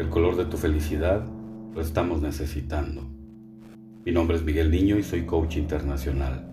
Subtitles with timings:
[0.00, 1.26] El color de tu felicidad
[1.74, 3.02] lo estamos necesitando.
[4.02, 6.50] Mi nombre es Miguel Niño y soy coach internacional.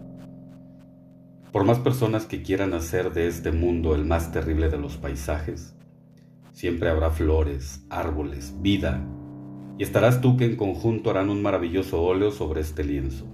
[1.53, 5.77] Por más personas que quieran hacer de este mundo el más terrible de los paisajes,
[6.51, 9.01] siempre habrá flores, árboles, vida,
[9.77, 13.25] y estarás tú que en conjunto harán un maravilloso óleo sobre este lienzo.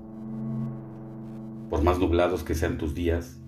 [1.71, 3.39] Por más nublados que sean tus días,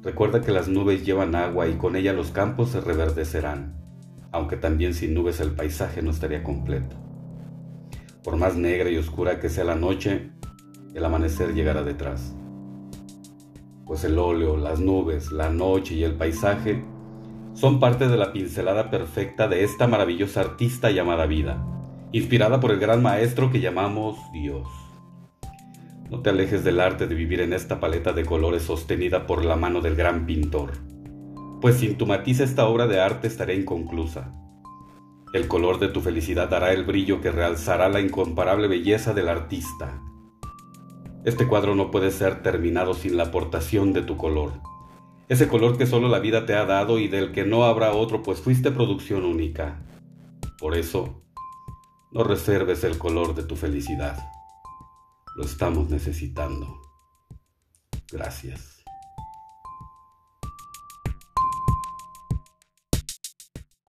[0.00, 3.83] recuerda que las nubes llevan agua y con ella los campos se reverdecerán
[4.34, 6.96] aunque también sin nubes el paisaje no estaría completo.
[8.24, 10.32] Por más negra y oscura que sea la noche,
[10.92, 12.34] el amanecer llegará detrás.
[13.86, 16.82] Pues el óleo, las nubes, la noche y el paisaje
[17.52, 21.64] son parte de la pincelada perfecta de esta maravillosa artista llamada vida,
[22.10, 24.66] inspirada por el gran maestro que llamamos Dios.
[26.10, 29.54] No te alejes del arte de vivir en esta paleta de colores sostenida por la
[29.54, 30.72] mano del gran pintor
[31.64, 34.34] pues sin tu matiz esta obra de arte estará inconclusa.
[35.32, 39.98] El color de tu felicidad dará el brillo que realzará la incomparable belleza del artista.
[41.24, 44.60] Este cuadro no puede ser terminado sin la aportación de tu color.
[45.30, 48.22] Ese color que solo la vida te ha dado y del que no habrá otro,
[48.22, 49.80] pues fuiste producción única.
[50.58, 51.22] Por eso,
[52.12, 54.18] no reserves el color de tu felicidad.
[55.34, 56.82] Lo estamos necesitando.
[58.12, 58.83] Gracias.